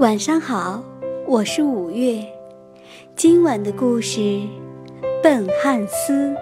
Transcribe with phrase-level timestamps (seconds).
[0.00, 0.82] 晚上好，
[1.26, 2.24] 我是五月。
[3.14, 4.40] 今晚的故事，
[5.22, 6.34] 笨汉斯。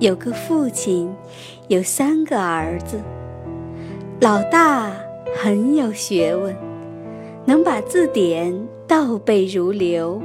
[0.00, 1.10] 有个父亲，
[1.68, 3.00] 有三个儿子。
[4.20, 4.92] 老大
[5.34, 6.54] 很有学问，
[7.46, 10.20] 能把字典倒背如流。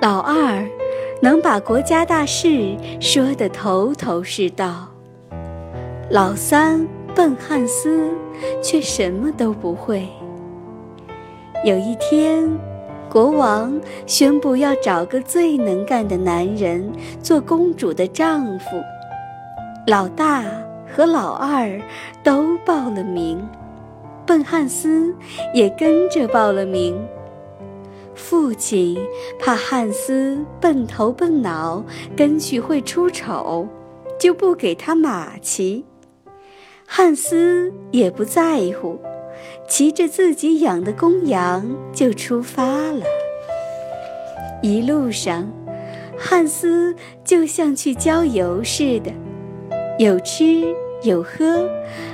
[0.00, 0.66] 老二
[1.20, 4.88] 能把国家大事说得头头是道。
[6.08, 8.10] 老三笨汉斯
[8.62, 10.08] 却什么都不会。
[11.64, 12.48] 有一天，
[13.10, 16.92] 国王宣布要找个最能干的男人
[17.22, 18.66] 做公主的丈夫。
[19.86, 20.44] 老大
[20.94, 21.80] 和老二
[22.22, 23.42] 都报了名，
[24.26, 25.14] 笨汉斯
[25.54, 26.96] 也跟着报了名。
[28.14, 28.96] 父亲
[29.40, 31.82] 怕汉斯笨头笨脑，
[32.16, 33.66] 跟去会出丑，
[34.20, 35.84] 就不给他马骑。
[36.86, 38.98] 汉斯也不在乎。
[39.68, 43.04] 骑着自己养的公羊就出发了。
[44.62, 45.50] 一路上，
[46.16, 49.12] 汉斯就像去郊游似的，
[49.98, 50.64] 有吃
[51.02, 51.68] 有喝，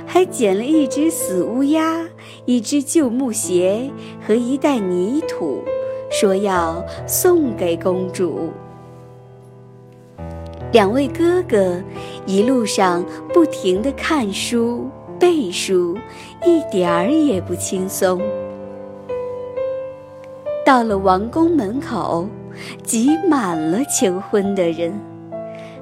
[0.05, 2.05] 还捡了一只死乌鸦、
[2.45, 3.89] 一只旧木鞋
[4.25, 5.63] 和一袋泥土，
[6.11, 8.49] 说要送给公主。
[10.71, 11.81] 两位哥哥
[12.25, 14.89] 一路上不停地看书。
[15.23, 15.97] 背书
[16.45, 18.21] 一点儿也不轻松。
[20.65, 22.27] 到了王宫门口，
[22.83, 24.93] 挤满了求婚的人。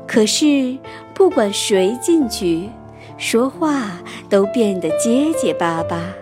[0.08, 0.78] 可是
[1.16, 2.70] 不管谁进去，
[3.18, 6.14] 说话都变得结结巴巴。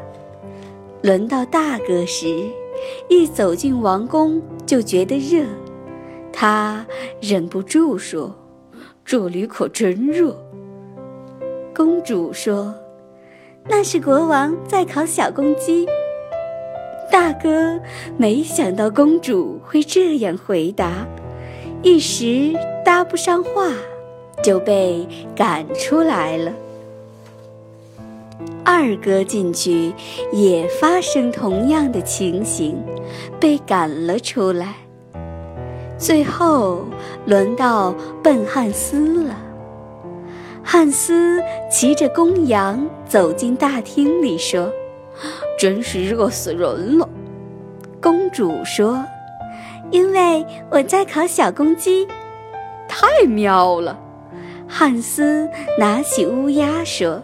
[1.01, 2.45] 轮到大哥时，
[3.09, 5.45] 一走进王宫就觉得热，
[6.31, 6.85] 他
[7.19, 8.33] 忍不住说
[9.03, 10.41] ：“这里可真热。”
[11.75, 12.73] 公主说。
[13.67, 15.87] 那是国王在烤小公鸡。
[17.11, 17.79] 大哥
[18.17, 21.07] 没想到公主会这样回答，
[21.81, 22.53] 一时
[22.85, 23.71] 搭不上话，
[24.43, 26.51] 就被赶出来了。
[28.63, 29.91] 二哥进去
[30.31, 32.77] 也发生同样的情形，
[33.39, 34.75] 被赶了出来。
[35.97, 36.85] 最后
[37.25, 39.35] 轮到笨汉斯了。
[40.71, 44.71] 汉斯骑着公羊走进大厅里，说
[45.57, 47.09] ：“真是热死人了。”
[47.99, 49.03] 公主说
[49.89, 52.07] ：“因为我在烤小公鸡，
[52.87, 53.99] 太妙了。”
[54.69, 57.19] 汉斯拿起乌鸦说：“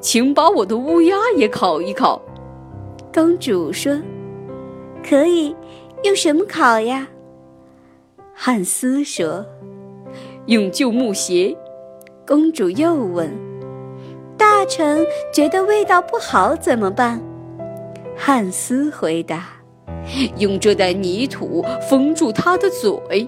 [0.00, 2.22] 请把我的乌鸦也烤一烤。”
[3.12, 4.00] 公主说
[5.04, 5.52] ：“可以，
[6.04, 7.08] 用什么烤呀？”
[8.32, 9.44] 汉斯说
[10.46, 11.56] ：“用旧木鞋。”
[12.28, 13.30] 公主又问
[14.36, 15.02] ：“大臣
[15.32, 17.18] 觉得味道不好怎么办？”
[18.14, 19.46] 汉斯回答
[20.36, 23.26] ：“用这袋泥土封住他的嘴。”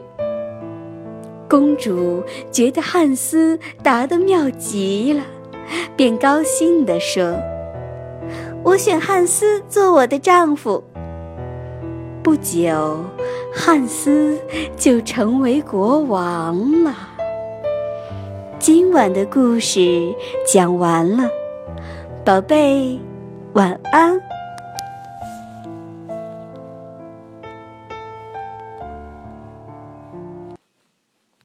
[1.49, 2.23] 公主
[2.53, 5.25] 觉得汉斯答得妙极了，
[5.97, 7.35] 便高兴地说
[8.63, 10.85] ：“我选汉斯做我的丈夫。”
[12.23, 13.03] 不久，
[13.51, 14.39] 汉斯
[14.77, 16.95] 就成为国王了。
[18.61, 20.15] 今晚的故事
[20.47, 21.27] 讲完了，
[22.23, 23.01] 宝贝，
[23.55, 24.21] 晚安。